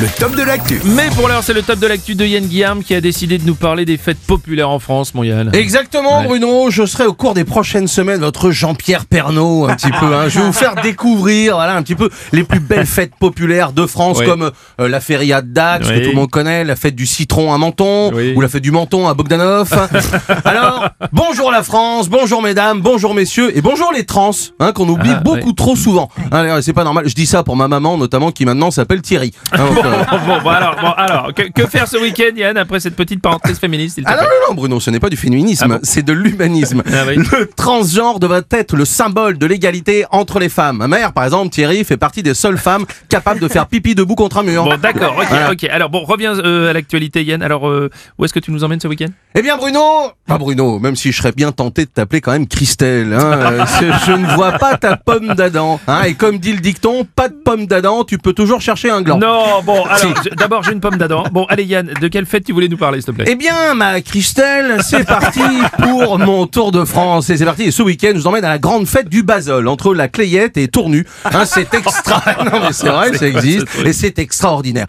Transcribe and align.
le 0.00 0.08
top 0.18 0.34
de 0.34 0.42
l'actu. 0.42 0.80
Mais 0.84 1.08
pour 1.14 1.28
l'heure, 1.28 1.42
c'est 1.44 1.52
le 1.52 1.62
top 1.62 1.78
de 1.78 1.86
l'actu 1.86 2.16
de 2.16 2.24
Yann 2.26 2.44
Guillaume 2.44 2.82
qui 2.82 2.94
a 2.96 3.00
décidé 3.00 3.38
de 3.38 3.44
nous 3.46 3.54
parler 3.54 3.84
des 3.84 3.96
fêtes 3.96 4.18
populaires 4.18 4.68
en 4.70 4.80
France, 4.80 5.14
mon 5.14 5.22
Yann. 5.22 5.50
Exactement, 5.52 6.20
Ouais. 6.22 6.26
Bruno. 6.26 6.68
Je 6.70 6.84
serai 6.84 7.06
au 7.06 7.12
cours 7.12 7.32
des 7.34 7.44
prochaines 7.44 7.86
semaines 7.86 8.20
votre 8.20 8.50
Jean-Pierre 8.50 9.06
Pernaud, 9.06 9.68
un 9.68 9.76
petit 9.76 9.90
peu. 9.92 10.06
hein. 10.14 10.28
Je 10.28 10.40
vais 10.40 10.46
vous 10.46 10.52
faire 10.52 10.74
découvrir, 10.82 11.54
voilà, 11.54 11.76
un 11.76 11.82
petit 11.82 11.94
peu 11.94 12.10
les 12.32 12.42
plus 12.42 12.58
belles 12.58 12.86
fêtes 12.86 13.12
populaires 13.20 13.72
de 13.72 13.86
France, 13.86 14.18
Oui. 14.18 14.26
comme 14.26 14.50
euh, 14.80 14.88
la 14.88 14.98
Feria 15.00 15.42
de 15.42 15.48
Dax, 15.52 15.86
Oui. 15.88 15.94
que 16.00 16.04
tout 16.04 16.10
le 16.10 16.16
monde 16.16 16.30
connaît, 16.30 16.64
la 16.64 16.74
fête 16.74 16.96
du 16.96 17.06
citron 17.06 17.52
à 17.54 17.58
Menton, 17.58 18.10
Oui. 18.12 18.32
ou 18.34 18.40
la 18.40 18.48
fête 18.48 18.62
du 18.62 18.72
menton 18.72 19.06
à 19.06 19.14
Bogdanov. 19.14 19.70
Alors, 20.44 20.88
bonjour 21.12 21.52
la 21.52 21.62
France, 21.62 22.08
bonjour 22.08 22.42
mesdames, 22.42 22.80
bonjour 22.80 23.14
messieurs, 23.14 23.56
et 23.56 23.60
bonjour 23.62 23.92
les 23.92 24.04
trans, 24.04 24.32
hein, 24.58 24.72
qu'on 24.72 24.88
oublie 24.88 25.12
Ah, 25.14 25.20
beaucoup 25.20 25.52
trop 25.52 25.76
souvent. 25.76 26.08
Hein, 26.32 26.60
c'est 26.62 26.72
pas 26.72 26.84
normal. 26.84 27.04
Je 27.08 27.14
dis 27.14 27.26
ça 27.26 27.44
pour 27.44 27.54
ma 27.54 27.68
maman, 27.68 27.96
notamment, 27.96 28.32
qui 28.32 28.44
maintenant 28.44 28.72
s'appelle 28.72 29.00
Thierry. 29.00 29.32
Hein, 29.52 29.66
bon, 29.90 30.38
bon, 30.42 30.50
alors, 30.50 30.76
bon, 30.80 30.90
alors 30.96 31.34
que, 31.34 31.42
que 31.50 31.66
faire 31.66 31.86
ce 31.88 31.96
week-end, 31.96 32.34
Yann, 32.36 32.56
après 32.56 32.80
cette 32.80 32.96
petite 32.96 33.20
parenthèse 33.20 33.58
féministe 33.58 34.00
Ah 34.04 34.16
non, 34.16 34.22
non, 34.22 34.28
non, 34.48 34.54
Bruno, 34.54 34.80
ce 34.80 34.90
n'est 34.90 35.00
pas 35.00 35.10
du 35.10 35.16
féminisme, 35.16 35.64
Ah 35.64 35.68
bon 35.68 35.80
c'est 35.82 36.02
de 36.02 36.12
l'humanisme. 36.12 36.82
Ah 36.86 37.04
oui. 37.06 37.16
Le 37.16 37.46
transgenre 37.56 38.18
devrait 38.20 38.42
être 38.50 38.76
le 38.76 38.84
symbole 38.84 39.38
de 39.38 39.46
l'égalité 39.46 40.04
entre 40.10 40.38
les 40.38 40.48
femmes. 40.48 40.78
Ma 40.78 40.88
mère, 40.88 41.12
par 41.12 41.24
exemple, 41.24 41.50
Thierry, 41.50 41.84
fait 41.84 41.96
partie 41.96 42.22
des 42.22 42.34
seules 42.34 42.58
femmes 42.58 42.84
capables 43.08 43.40
de 43.40 43.48
faire 43.48 43.66
pipi 43.66 43.94
debout 43.94 44.14
contre 44.14 44.38
un 44.38 44.42
mur. 44.42 44.64
Bon, 44.64 44.76
d'accord, 44.76 45.14
ok, 45.18 45.26
Voilà. 45.28 45.52
ok. 45.52 45.64
Alors, 45.64 45.90
bon, 45.90 46.04
reviens 46.04 46.38
euh, 46.38 46.70
à 46.70 46.72
l'actualité, 46.72 47.22
Yann. 47.24 47.42
Alors, 47.42 47.68
euh, 47.68 47.90
où 48.18 48.24
est-ce 48.24 48.32
que 48.32 48.40
tu 48.40 48.50
nous 48.50 48.64
emmènes 48.64 48.80
ce 48.80 48.88
week-end? 48.88 49.08
Eh 49.34 49.42
bien, 49.42 49.56
Bruno, 49.56 49.80
pas 50.26 50.38
Bruno, 50.38 50.78
même 50.78 50.96
si 50.96 51.12
je 51.12 51.16
serais 51.18 51.32
bien 51.32 51.52
tenté 51.52 51.84
de 51.84 51.90
t'appeler 51.90 52.20
quand 52.20 52.32
même 52.32 52.46
Christelle. 52.46 53.12
Hein, 53.12 53.32
euh, 53.32 53.64
je 54.06 54.12
ne 54.12 54.26
vois 54.34 54.52
pas 54.52 54.76
ta 54.76 54.96
pomme 54.96 55.34
d'Adam. 55.34 55.80
Hein, 55.88 56.02
et 56.06 56.14
comme 56.14 56.38
dit 56.38 56.52
le 56.52 56.60
dicton, 56.60 57.06
pas 57.16 57.28
de 57.28 57.34
pomme 57.34 57.66
d'Adam, 57.66 58.04
tu 58.04 58.18
peux 58.18 58.32
toujours 58.32 58.60
chercher 58.60 58.90
un 58.90 59.02
gland. 59.02 59.18
Non, 59.18 59.62
bon, 59.64 59.73
alors, 59.84 59.98
Si. 59.98 60.06
je- 60.30 60.34
d'abord, 60.36 60.62
j'ai 60.62 60.72
une 60.72 60.80
pomme 60.80 60.96
d'Adam. 60.96 61.24
Bon, 61.32 61.44
allez, 61.48 61.64
Yann, 61.64 61.86
de 62.00 62.08
quelle 62.08 62.26
fête 62.26 62.44
tu 62.44 62.52
voulais 62.52 62.68
nous 62.68 62.76
parler, 62.76 63.00
s'il 63.00 63.06
te 63.06 63.10
plaît? 63.12 63.24
Eh 63.28 63.34
bien, 63.34 63.74
ma 63.74 64.00
Christelle, 64.00 64.78
c'est 64.82 65.04
parti 65.04 65.40
pour 65.82 66.18
mon 66.18 66.46
tour 66.46 66.70
de 66.72 66.84
France. 66.84 67.30
Et 67.30 67.36
c'est 67.36 67.44
parti. 67.44 67.64
Et 67.64 67.70
ce 67.70 67.82
week-end, 67.82 68.10
je 68.14 68.18
vous 68.20 68.26
emmène 68.26 68.44
à 68.44 68.48
la 68.50 68.58
grande 68.58 68.86
fête 68.86 69.08
du 69.08 69.22
Basel, 69.22 69.66
entre 69.68 69.94
la 69.94 70.08
Clayette 70.08 70.56
et 70.56 70.68
Tournu. 70.68 71.06
Hein, 71.24 71.44
c'est 71.44 71.72
extra. 71.74 72.22
Non, 72.44 72.60
mais 72.60 72.72
c'est 72.72 72.88
vrai, 72.88 73.12
ça 73.16 73.26
existe. 73.26 73.66
Et 73.84 73.92
c'est 73.92 74.18
extraordinaire. 74.18 74.86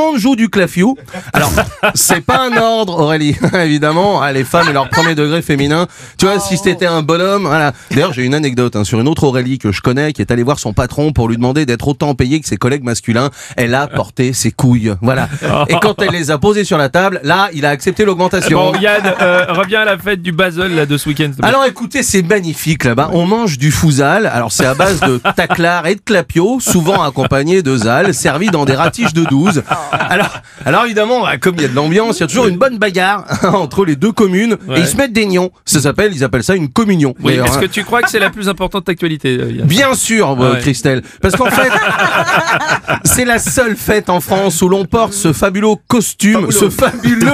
Monde 0.00 0.18
joue 0.18 0.34
du 0.34 0.48
clafiou. 0.48 0.96
Alors, 1.34 1.52
c'est 1.94 2.22
pas 2.22 2.40
un 2.46 2.56
ordre, 2.56 2.98
Aurélie. 2.98 3.36
Évidemment, 3.54 4.22
Ah, 4.22 4.32
les 4.32 4.44
femmes 4.44 4.68
et 4.70 4.72
leur 4.72 4.88
premier 4.88 5.14
degré 5.14 5.42
féminin. 5.42 5.86
Tu 6.16 6.24
vois, 6.24 6.40
si 6.40 6.56
c'était 6.56 6.86
un 6.86 7.02
bonhomme, 7.02 7.42
voilà. 7.42 7.72
D'ailleurs, 7.90 8.14
j'ai 8.14 8.24
une 8.24 8.32
anecdote 8.34 8.76
hein, 8.76 8.84
sur 8.84 8.98
une 8.98 9.08
autre 9.08 9.24
Aurélie 9.24 9.58
que 9.58 9.72
je 9.72 9.82
connais, 9.82 10.14
qui 10.14 10.22
est 10.22 10.30
allée 10.30 10.42
voir 10.42 10.58
son 10.58 10.72
patron 10.72 11.12
pour 11.12 11.28
lui 11.28 11.36
demander 11.36 11.66
d'être 11.66 11.86
autant 11.86 12.14
payée 12.14 12.40
que 12.40 12.48
ses 12.48 12.56
collègues 12.56 12.82
masculins. 12.82 13.28
Elle 13.58 13.74
a 13.74 13.88
porté 13.88 14.32
ses 14.32 14.50
couilles. 14.52 14.94
Voilà. 15.02 15.28
Et 15.68 15.74
quand 15.82 16.00
elle 16.00 16.12
les 16.12 16.30
a 16.30 16.38
posées 16.38 16.64
sur 16.64 16.78
la 16.78 16.88
table, 16.88 17.20
là, 17.22 17.50
il 17.52 17.66
a 17.66 17.68
accepté 17.68 18.06
l'augmentation. 18.06 18.72
Bon, 18.72 18.78
Yann, 18.80 19.02
euh, 19.20 19.44
reviens 19.50 19.82
à 19.82 19.84
la 19.84 19.98
fête 19.98 20.22
du 20.22 20.32
Basel, 20.32 20.74
là, 20.76 20.86
de 20.86 20.96
ce 20.96 21.10
week-end. 21.10 21.30
Alors 21.42 21.66
écoutez, 21.66 22.02
c'est 22.02 22.22
magnifique 22.22 22.84
là-bas. 22.84 23.10
On 23.12 23.26
mange 23.26 23.58
du 23.58 23.70
fouzal. 23.70 24.24
Alors 24.26 24.50
c'est 24.50 24.64
à 24.64 24.72
base 24.74 25.00
de 25.00 25.20
taclar 25.36 25.86
et 25.88 25.96
de 25.96 26.00
clapio, 26.00 26.58
souvent 26.58 27.02
accompagné 27.02 27.62
de 27.62 27.76
zal, 27.76 28.14
servi 28.14 28.46
dans 28.48 28.64
des 28.64 28.74
ratiches 28.74 29.12
de 29.12 29.24
12. 29.24 29.62
Alors, 30.10 30.30
alors 30.64 30.84
évidemment, 30.84 31.22
bah, 31.22 31.36
comme 31.38 31.54
il 31.56 31.62
y 31.62 31.64
a 31.64 31.68
de 31.68 31.74
l'ambiance, 31.74 32.18
il 32.18 32.20
y 32.20 32.24
a 32.24 32.26
toujours 32.26 32.46
une 32.46 32.56
bonne 32.58 32.78
bagarre 32.78 33.24
entre 33.54 33.84
les 33.84 33.96
deux 33.96 34.12
communes 34.12 34.56
Ouais. 34.68 34.78
et 34.78 34.80
ils 34.82 34.86
se 34.86 34.96
mettent 34.96 35.12
des 35.12 35.26
nions. 35.26 35.50
Ça 35.64 35.80
s'appelle, 35.80 36.12
ils 36.14 36.22
appellent 36.24 36.42
ça 36.44 36.54
une 36.54 36.68
communion. 36.70 37.14
oui, 37.22 37.34
est-ce 37.34 37.56
hein. 37.56 37.60
que 37.60 37.66
tu 37.66 37.82
crois 37.84 38.02
que 38.02 38.10
c'est 38.10 38.18
la 38.18 38.30
plus 38.30 38.48
importante 38.48 38.88
actualité, 38.88 39.38
euh, 39.40 39.62
Bien 39.64 39.94
sûr, 39.94 40.30
euh, 40.30 40.52
Ouais. 40.54 40.58
Christelle. 40.60 41.02
Parce 41.20 41.36
qu'en 41.36 41.50
fait, 41.50 41.70
c'est 43.04 43.24
la 43.24 43.38
seule 43.38 43.76
fête 43.76 44.10
en 44.10 44.20
France 44.20 44.60
où 44.62 44.68
l'on 44.68 44.84
porte 44.84 45.12
ce 45.12 45.32
fabuleux 45.32 45.74
costume, 45.88 46.50
ce 46.50 46.68
fabuleux 46.70 47.30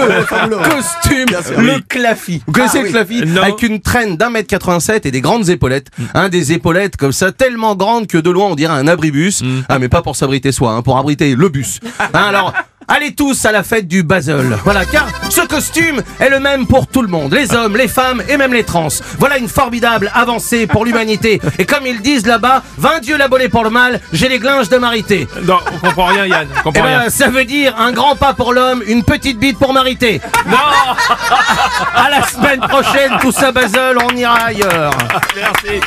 costume, 0.69 1.27
le 1.59 1.81
clafi. 1.81 2.43
Vous 2.47 2.53
connaissez 2.53 2.83
le 2.83 2.89
clafi 2.89 3.23
Non. 3.27 3.43
Avec 3.43 3.63
une 3.63 3.81
traîne 3.81 4.17
d'un 4.17 4.31
mètre 4.31 4.49
87 4.49 5.07
et 5.07 5.11
des 5.11 5.21
grandes 5.21 5.49
épaulettes. 5.49 5.89
Hein, 6.15 6.29
des 6.29 6.53
épaulettes 6.53 6.97
comme 6.97 7.13
ça, 7.13 7.33
tellement 7.33 7.75
grandes 7.75 8.07
que 8.07 8.19
de 8.19 8.31
loin 8.31 8.47
on 8.47 8.55
dirait 8.55 8.75
un 8.75 8.87
abribus. 8.89 9.43
Ah, 9.69 9.79
mais 9.79 9.89
pas 9.89 10.03
pour 10.03 10.17
s'abriter 10.17 10.53
soi, 10.53 10.73
hein, 10.73 10.83
pour 10.83 10.99
abriter 10.99 11.35
le 11.35 11.49
bus. 11.49 11.81
Hein, 12.15 12.33
alors... 12.49 12.63
Allez 12.89 13.17
tous 13.17 13.45
à 13.45 13.51
la 13.51 13.65
fête 13.65 13.89
du 13.89 14.05
Basel. 14.05 14.57
Voilà, 14.63 14.85
car 14.85 15.09
ce 15.29 15.41
costume 15.41 16.03
est 16.21 16.29
le 16.31 16.39
même 16.39 16.69
pour 16.69 16.87
tout 16.87 17.03
le 17.03 17.09
monde, 17.09 17.33
les 17.35 17.53
hommes, 17.53 17.77
les 17.77 17.89
femmes 17.89 18.23
et 18.29 18.37
même 18.37 18.53
les 18.53 18.63
trans. 18.63 18.87
Voilà 19.19 19.39
une 19.39 19.49
formidable 19.49 20.09
avancée 20.15 20.69
pour 20.69 20.85
l'humanité. 20.85 21.41
Et 21.59 21.67
comme 21.67 21.85
ils 21.85 22.01
disent 22.01 22.27
là-bas, 22.27 22.63
20 22.79 23.01
dieux 23.01 23.17
l'abonné 23.17 23.49
pour 23.49 23.65
le 23.65 23.71
mal, 23.71 24.01
j'ai 24.13 24.29
les 24.29 24.39
glinges 24.39 24.69
de 24.69 24.77
marité. 24.79 25.27
Non, 25.43 25.59
on 25.75 25.79
comprend 25.85 26.05
rien, 26.07 26.27
Yann. 26.27 26.47
On 26.65 26.71
Eh 26.77 26.81
rien. 26.81 27.01
ben, 27.01 27.11
ça 27.11 27.27
veut 27.29 27.45
dire 27.45 27.75
un 27.77 27.91
grand 27.91 28.15
pas 28.15 28.35
pour 28.35 28.53
l'homme, 28.53 28.85
une 28.87 29.03
petite 29.03 29.41
bite 29.41 29.59
pour 29.59 29.73
marité. 29.73 30.21
Non 30.47 30.57
À 31.97 32.09
la 32.09 32.23
semaine 32.25 32.61
prochaine, 32.61 33.15
tous 33.21 33.37
à 33.43 33.51
Basel, 33.51 33.97
on 34.01 34.15
ira 34.17 34.37
ailleurs. 34.45 34.93
Merci. 35.35 35.81